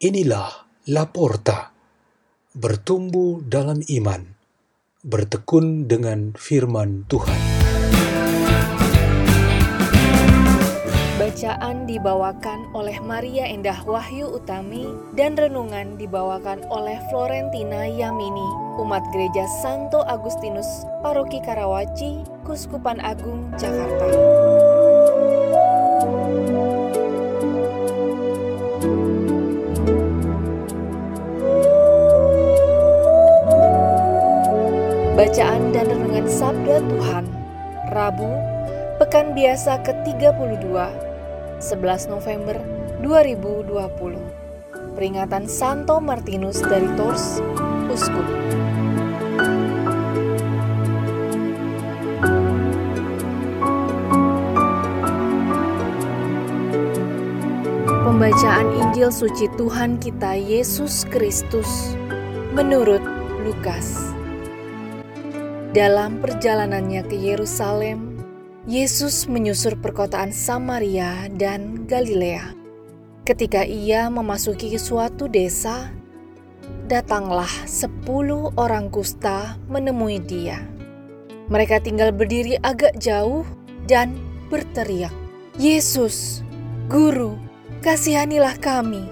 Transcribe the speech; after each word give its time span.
Inilah 0.00 0.64
Laporta, 0.88 1.76
bertumbuh 2.56 3.44
dalam 3.44 3.84
iman, 3.84 4.32
bertekun 5.04 5.92
dengan 5.92 6.32
firman 6.40 7.04
Tuhan. 7.04 7.36
Bacaan 11.20 11.84
dibawakan 11.84 12.72
oleh 12.72 12.96
Maria 13.04 13.44
Endah 13.44 13.84
Wahyu 13.84 14.40
Utami 14.40 14.88
dan 15.20 15.36
renungan 15.36 16.00
dibawakan 16.00 16.64
oleh 16.72 16.96
Florentina 17.12 17.84
Yamini, 17.84 18.80
umat 18.80 19.04
gereja 19.12 19.44
Santo 19.60 20.00
Agustinus, 20.08 20.88
Paroki 21.04 21.44
Karawaci, 21.44 22.24
Kuskupan 22.48 23.04
Agung, 23.04 23.52
Jakarta. 23.60 24.69
Bacaan 35.20 35.76
dan 35.76 35.84
Renungan 35.84 36.24
Sabda 36.32 36.80
Tuhan 36.80 37.28
Rabu, 37.92 38.40
Pekan 38.96 39.36
Biasa 39.36 39.84
ke-32 39.84 40.64
11 41.60 42.08
November 42.08 42.56
2020 43.04 44.96
Peringatan 44.96 45.44
Santo 45.44 46.00
Martinus 46.00 46.64
dari 46.64 46.88
Tours, 46.96 47.44
Uskup. 47.92 48.24
Pembacaan 58.08 58.72
Injil 58.72 59.12
Suci 59.12 59.52
Tuhan 59.60 60.00
kita 60.00 60.32
Yesus 60.32 61.04
Kristus 61.12 61.92
menurut 62.56 63.04
Lukas 63.44 64.09
dalam 65.70 66.18
perjalanannya 66.18 67.06
ke 67.06 67.14
Yerusalem, 67.14 68.18
Yesus 68.66 69.30
menyusur 69.30 69.78
perkotaan 69.78 70.34
Samaria 70.34 71.30
dan 71.30 71.86
Galilea. 71.86 72.58
Ketika 73.22 73.62
ia 73.62 74.10
memasuki 74.10 74.74
suatu 74.74 75.30
desa, 75.30 75.94
datanglah 76.90 77.50
sepuluh 77.70 78.50
orang 78.58 78.90
kusta 78.90 79.54
menemui 79.70 80.18
dia. 80.18 80.58
Mereka 81.46 81.86
tinggal 81.86 82.10
berdiri 82.10 82.58
agak 82.66 82.98
jauh 82.98 83.46
dan 83.86 84.18
berteriak, 84.50 85.14
"Yesus, 85.54 86.42
Guru, 86.90 87.38
kasihanilah 87.86 88.58
kami!" 88.58 89.06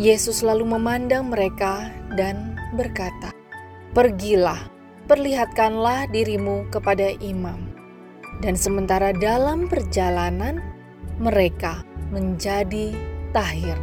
Yesus 0.00 0.40
lalu 0.40 0.64
memandang 0.72 1.28
mereka 1.28 1.92
dan 2.16 2.56
berkata, 2.72 3.32
"Pergilah, 3.92 4.75
perlihatkanlah 5.06 6.10
dirimu 6.10 6.66
kepada 6.70 7.14
imam. 7.22 7.70
Dan 8.44 8.58
sementara 8.58 9.16
dalam 9.16 9.70
perjalanan, 9.70 10.60
mereka 11.16 11.80
menjadi 12.12 12.92
tahir. 13.32 13.80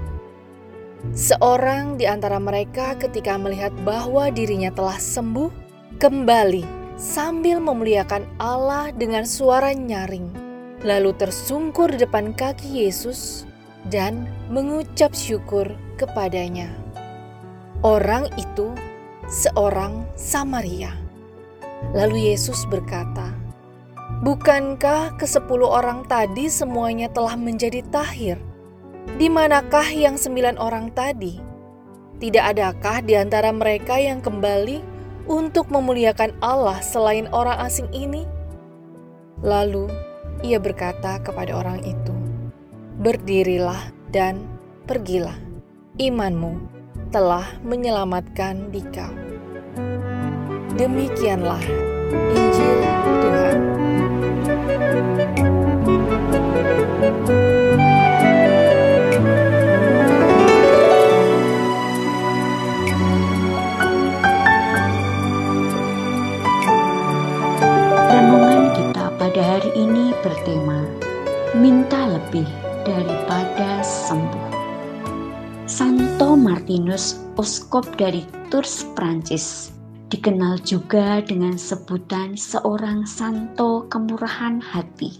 Seorang 1.12 2.00
di 2.00 2.08
antara 2.08 2.40
mereka 2.40 2.96
ketika 2.96 3.36
melihat 3.36 3.76
bahwa 3.84 4.32
dirinya 4.32 4.72
telah 4.72 4.96
sembuh, 4.96 5.52
kembali 6.00 6.64
sambil 6.96 7.60
memuliakan 7.60 8.24
Allah 8.40 8.94
dengan 8.96 9.28
suara 9.28 9.76
nyaring, 9.76 10.31
lalu 10.88 11.12
tersungkur 11.18 11.92
di 11.92 12.08
depan 12.08 12.31
kaki 12.31 12.88
Yesus 12.88 13.44
dan 13.92 14.31
mengucap 14.47 15.12
syukur 15.12 15.68
kepadanya. 16.00 16.72
Orang 17.84 18.31
itu 18.40 18.72
seorang 19.28 20.08
Samaria. 20.16 21.03
Lalu 21.92 22.32
Yesus 22.32 22.64
berkata, 22.72 23.36
Bukankah 24.24 25.20
kesepuluh 25.20 25.68
orang 25.68 26.08
tadi 26.08 26.48
semuanya 26.48 27.12
telah 27.12 27.36
menjadi 27.36 27.84
tahir? 27.92 28.40
Di 29.20 29.28
manakah 29.28 29.84
yang 29.92 30.16
sembilan 30.16 30.56
orang 30.56 30.96
tadi? 30.96 31.44
Tidak 32.24 32.40
adakah 32.40 33.04
di 33.04 33.20
antara 33.20 33.52
mereka 33.52 34.00
yang 34.00 34.24
kembali 34.24 34.80
untuk 35.28 35.68
memuliakan 35.68 36.40
Allah 36.40 36.80
selain 36.80 37.28
orang 37.36 37.60
asing 37.68 37.92
ini? 37.92 38.24
Lalu 39.44 39.92
ia 40.40 40.56
berkata 40.56 41.20
kepada 41.20 41.60
orang 41.60 41.84
itu, 41.84 42.16
Berdirilah 43.04 43.92
dan 44.16 44.40
pergilah, 44.88 45.36
imanmu 46.00 46.64
telah 47.12 47.44
menyelamatkan 47.68 48.72
dikau. 48.72 49.33
Demikianlah 50.73 51.61
Injil 52.34 52.73
Tuhan. 53.22 53.59
Renungan 68.09 68.63
kita 68.73 69.05
pada 69.22 69.41
hari 69.45 69.72
ini 69.78 70.09
bertema 70.25 70.81
Minta 71.53 72.17
lebih 72.17 72.50
daripada 72.81 73.85
sembuh. 73.85 74.50
Santo 75.69 76.34
Martinus, 76.34 77.22
Uskup 77.34 77.85
dari 77.97 78.25
Tours, 78.53 78.85
Prancis, 78.94 79.72
dikenal 80.13 80.62
juga 80.62 81.25
dengan 81.25 81.57
sebutan 81.57 82.38
seorang 82.38 83.01
santo 83.09 83.90
kemurahan 83.90 84.62
hati. 84.62 85.18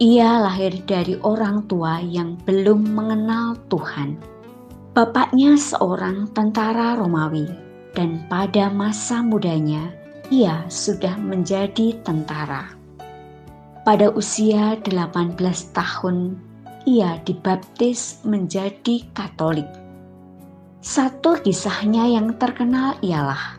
Ia 0.00 0.40
lahir 0.48 0.72
dari 0.88 1.20
orang 1.20 1.68
tua 1.68 2.00
yang 2.00 2.40
belum 2.48 2.96
mengenal 2.96 3.60
Tuhan. 3.68 4.16
Bapaknya 4.96 5.60
seorang 5.60 6.32
tentara 6.32 6.96
Romawi 6.96 7.44
dan 7.92 8.24
pada 8.32 8.72
masa 8.72 9.20
mudanya 9.20 9.92
ia 10.32 10.64
sudah 10.72 11.20
menjadi 11.20 12.00
tentara. 12.00 12.72
Pada 13.84 14.08
usia 14.16 14.76
18 14.80 15.36
tahun, 15.76 16.36
ia 16.88 17.20
dibaptis 17.28 18.24
menjadi 18.24 19.04
Katolik. 19.12 19.68
Satu 20.80 21.36
kisahnya 21.42 22.06
yang 22.08 22.38
terkenal 22.38 22.96
ialah 23.02 23.57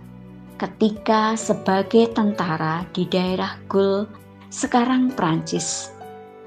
ketika 0.59 1.39
sebagai 1.39 2.11
tentara 2.11 2.83
di 2.91 3.07
daerah 3.07 3.55
Gul, 3.71 4.03
sekarang 4.51 5.15
Prancis. 5.15 5.87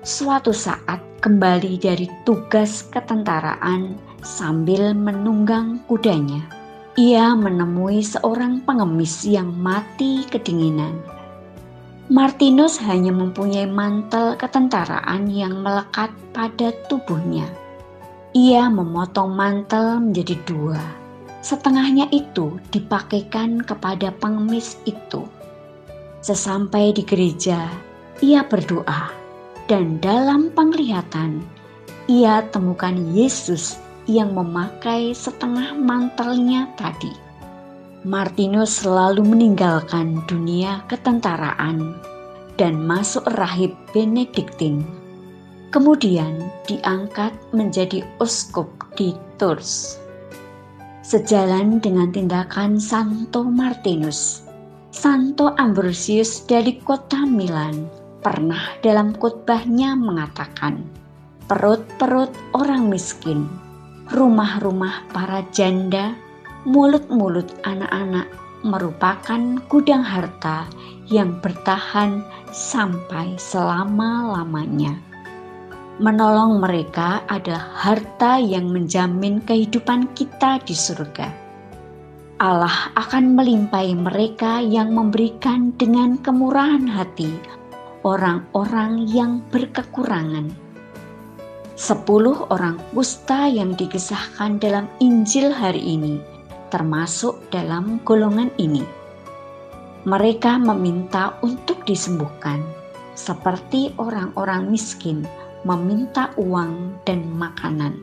Suatu 0.05 0.53
saat 0.53 1.01
kembali 1.25 1.81
dari 1.81 2.05
tugas 2.29 2.85
ketentaraan 2.93 3.97
sambil 4.21 4.93
menunggang 4.93 5.81
kudanya. 5.89 6.45
Ia 7.01 7.33
menemui 7.33 8.05
seorang 8.05 8.61
pengemis 8.69 9.25
yang 9.25 9.49
mati 9.49 10.29
kedinginan. 10.29 10.93
Martinus 12.13 12.77
hanya 12.85 13.17
mempunyai 13.17 13.65
mantel 13.65 14.37
ketentaraan 14.37 15.33
yang 15.33 15.65
melekat 15.65 16.13
pada 16.37 16.69
tubuhnya. 16.93 17.49
Ia 18.37 18.69
memotong 18.69 19.33
mantel 19.33 20.05
menjadi 20.05 20.37
dua 20.45 21.02
setengahnya 21.43 22.07
itu 22.15 22.57
dipakaikan 22.71 23.61
kepada 23.61 24.15
pengemis 24.23 24.79
itu. 24.87 25.27
Sesampai 26.23 26.95
di 26.95 27.03
gereja, 27.03 27.67
ia 28.23 28.47
berdoa, 28.47 29.11
dan 29.67 29.99
dalam 29.99 30.55
penglihatan 30.55 31.43
ia 32.11 32.43
temukan 32.51 32.95
Yesus 33.15 33.79
yang 34.11 34.35
memakai 34.35 35.15
setengah 35.15 35.75
mantelnya 35.79 36.67
tadi. 36.75 37.15
Martinus 38.03 38.83
selalu 38.83 39.23
meninggalkan 39.23 40.27
dunia 40.27 40.83
ketentaraan 40.91 41.95
dan 42.59 42.75
masuk 42.83 43.23
rahib 43.39 43.71
Benediktin. 43.95 44.83
Kemudian 45.71 46.51
diangkat 46.67 47.31
menjadi 47.55 48.03
uskup 48.19 48.67
di 48.99 49.15
Tours. 49.39 50.02
Sejalan 51.03 51.83
dengan 51.83 52.15
tindakan 52.15 52.79
Santo 52.79 53.43
Martinus, 53.43 54.47
Santo 54.95 55.51
Ambrosius 55.59 56.47
dari 56.47 56.79
kota 56.79 57.27
Milan 57.27 57.91
pernah 58.23 58.79
dalam 58.87 59.11
khotbahnya 59.19 59.99
mengatakan, 59.99 60.87
perut-perut 61.51 62.31
orang 62.55 62.87
miskin, 62.87 63.51
rumah-rumah 64.15 65.03
para 65.11 65.43
janda, 65.51 66.15
mulut-mulut 66.63 67.51
anak-anak 67.67 68.31
merupakan 68.63 69.59
gudang 69.67 70.07
harta 70.07 70.71
yang 71.11 71.35
bertahan 71.43 72.23
sampai 72.55 73.35
selama-lamanya. 73.43 74.95
Menolong 76.01 76.57
mereka 76.57 77.21
adalah 77.29 77.69
harta 77.77 78.41
yang 78.41 78.73
menjamin 78.73 79.45
kehidupan 79.45 80.09
kita 80.17 80.57
di 80.65 80.73
surga. 80.73 81.29
Allah 82.41 82.89
akan 82.97 83.37
melimpahi 83.37 83.93
mereka 83.93 84.65
yang 84.65 84.97
memberikan 84.97 85.77
dengan 85.77 86.17
kemurahan 86.17 86.89
hati 86.89 87.29
orang-orang 88.09 89.05
yang 89.05 89.45
berkekurangan. 89.53 90.49
Sepuluh 91.77 92.49
orang 92.49 92.81
kusta 92.97 93.53
yang 93.53 93.77
dikisahkan 93.77 94.65
dalam 94.65 94.89
Injil 94.99 95.53
hari 95.53 96.01
ini 96.01 96.25
termasuk 96.73 97.37
dalam 97.53 98.01
golongan 98.09 98.49
ini. 98.57 98.81
Mereka 100.09 100.57
meminta 100.57 101.37
untuk 101.45 101.85
disembuhkan, 101.85 102.65
seperti 103.13 103.93
orang-orang 104.01 104.73
miskin 104.73 105.29
meminta 105.63 106.35
uang 106.39 107.03
dan 107.07 107.27
makanan. 107.39 108.03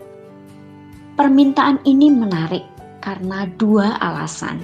Permintaan 1.20 1.84
ini 1.84 2.08
menarik 2.08 2.64
karena 3.04 3.48
dua 3.60 4.00
alasan. 4.00 4.64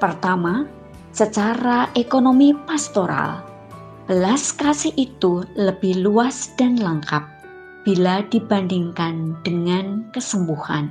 Pertama, 0.00 0.64
secara 1.12 1.92
ekonomi 1.92 2.56
pastoral, 2.64 3.44
belas 4.08 4.48
kasih 4.56 4.96
itu 4.96 5.44
lebih 5.60 6.00
luas 6.00 6.48
dan 6.56 6.80
lengkap 6.80 7.20
bila 7.84 8.24
dibandingkan 8.32 9.36
dengan 9.44 10.08
kesembuhan. 10.12 10.88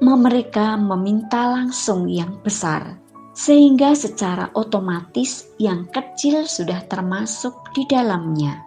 Mereka 0.00 0.80
meminta 0.80 1.54
langsung 1.54 2.08
yang 2.08 2.40
besar, 2.40 2.96
sehingga 3.36 3.92
secara 3.92 4.48
otomatis 4.56 5.46
yang 5.60 5.86
kecil 5.92 6.48
sudah 6.48 6.82
termasuk 6.88 7.52
di 7.76 7.84
dalamnya. 7.86 8.58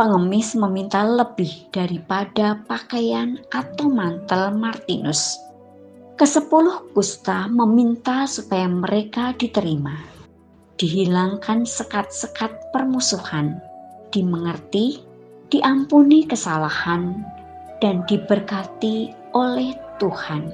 Pengemis 0.00 0.56
meminta 0.56 1.04
lebih 1.04 1.68
daripada 1.76 2.56
pakaian 2.64 3.36
atau 3.52 3.92
mantel 3.92 4.48
Martinus. 4.56 5.36
Kesepuluh 6.16 6.88
kusta 6.96 7.52
meminta 7.52 8.24
supaya 8.24 8.64
mereka 8.64 9.36
diterima, 9.36 10.00
dihilangkan 10.80 11.68
sekat-sekat 11.68 12.72
permusuhan, 12.72 13.60
dimengerti 14.08 15.04
diampuni 15.52 16.24
kesalahan, 16.24 17.20
dan 17.84 18.00
diberkati 18.08 19.12
oleh 19.36 19.76
Tuhan. 20.00 20.48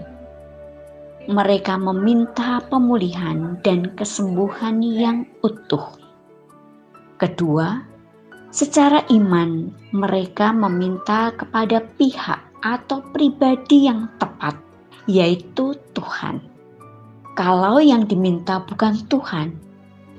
Mereka 1.31 1.78
meminta 1.78 2.58
pemulihan 2.66 3.62
dan 3.62 3.94
kesembuhan 3.94 4.82
yang 4.82 5.22
utuh. 5.46 5.94
Kedua, 7.22 7.94
secara 8.56 9.04
iman 9.12 9.68
mereka 9.92 10.48
meminta 10.48 11.28
kepada 11.36 11.84
pihak 12.00 12.40
atau 12.64 13.04
pribadi 13.12 13.84
yang 13.84 14.08
tepat, 14.16 14.56
yaitu 15.04 15.76
Tuhan. 15.92 16.40
Kalau 17.36 17.76
yang 17.84 18.08
diminta 18.08 18.64
bukan 18.64 18.96
Tuhan, 19.12 19.60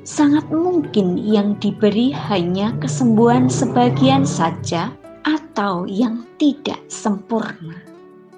sangat 0.05 0.45
mungkin 0.53 1.17
yang 1.17 1.57
diberi 1.57 2.13
hanya 2.13 2.77
kesembuhan 2.77 3.49
sebagian 3.49 4.21
saja 4.21 4.93
atau 5.25 5.89
yang 5.89 6.21
tidak 6.37 6.77
sempurna. 6.93 7.81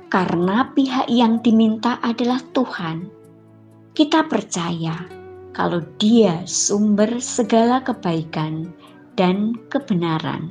Karena 0.08 0.72
pihak 0.72 1.12
yang 1.12 1.44
diminta 1.44 2.00
adalah 2.00 2.40
Tuhan, 2.56 3.12
kita 3.92 4.32
percaya 4.32 4.96
kalau 5.52 5.84
Dia 6.00 6.48
sumber 6.48 7.20
segala 7.20 7.84
kebaikan 7.84 8.72
dan 9.20 9.60
kebenaran. 9.68 10.48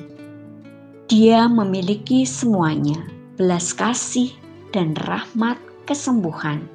Dia 1.09 1.49
memiliki 1.49 2.29
semuanya, 2.29 3.00
belas 3.41 3.73
kasih 3.73 4.29
dan 4.76 4.93
rahmat 5.09 5.56
kesembuhan 5.88 6.69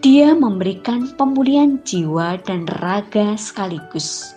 dia 0.00 0.32
memberikan 0.32 1.12
pemulihan 1.20 1.76
jiwa 1.84 2.40
dan 2.48 2.64
raga 2.80 3.36
sekaligus. 3.36 4.32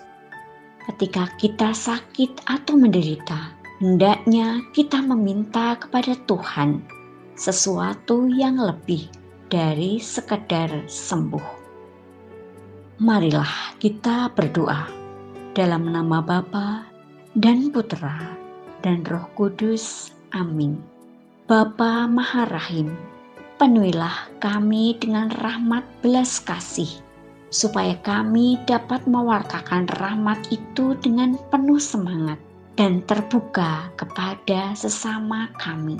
Ketika 0.84 1.32
kita 1.40 1.72
sakit 1.72 2.44
atau 2.44 2.76
menderita, 2.76 3.56
hendaknya 3.80 4.60
kita 4.76 5.00
meminta 5.00 5.80
kepada 5.80 6.20
Tuhan 6.28 6.84
sesuatu 7.32 8.28
yang 8.28 8.60
lebih 8.60 9.08
dari 9.48 9.96
sekedar 9.96 10.84
sembuh. 10.84 11.64
Marilah 13.00 13.80
kita 13.80 14.36
berdoa 14.36 15.03
dalam 15.54 15.86
nama 15.86 16.18
Bapa 16.18 16.82
dan 17.38 17.70
Putra 17.70 18.34
dan 18.82 19.06
Roh 19.06 19.30
Kudus. 19.38 20.10
Amin. 20.34 20.82
Bapa 21.46 22.10
Maha 22.10 22.42
Rahim, 22.50 22.90
penuhilah 23.62 24.34
kami 24.42 24.98
dengan 24.98 25.30
rahmat 25.30 25.86
belas 26.02 26.42
kasih, 26.42 26.90
supaya 27.54 27.94
kami 28.02 28.58
dapat 28.66 29.06
mewartakan 29.06 29.86
rahmat 30.02 30.42
itu 30.50 30.98
dengan 30.98 31.38
penuh 31.54 31.78
semangat 31.78 32.42
dan 32.74 33.06
terbuka 33.06 33.94
kepada 33.94 34.74
sesama 34.74 35.46
kami. 35.62 35.94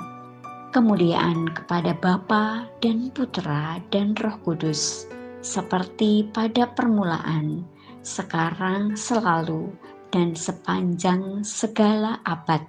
Kemuliaan 0.75 1.55
kepada 1.55 1.95
Bapa 1.95 2.67
dan 2.83 3.15
Putra 3.15 3.79
dan 3.95 4.19
Roh 4.19 4.35
Kudus, 4.43 5.07
seperti 5.47 6.27
pada 6.35 6.67
permulaan, 6.75 7.63
sekarang, 8.05 8.95
selalu, 8.95 9.73
dan 10.13 10.37
sepanjang 10.37 11.43
segala 11.43 12.21
abad. 12.23 12.61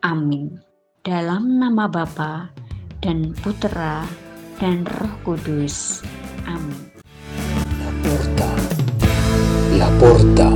Amin. 0.00 0.56
Dalam 1.04 1.60
nama 1.60 1.84
Bapa 1.84 2.48
dan 3.04 3.36
Putra 3.36 4.06
dan 4.56 4.88
Roh 4.88 5.14
Kudus. 5.26 6.00
Amin. 6.48 6.94
La 7.82 7.90
porta, 8.00 8.50
la 9.76 9.88
porta, 10.00 10.50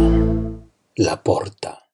la 0.97 1.17
porta. 1.21 1.88